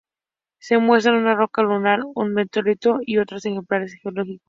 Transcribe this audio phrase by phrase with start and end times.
[0.59, 4.39] Se muestran una roca lunar, un meteorito y otros ejemplares geológicos.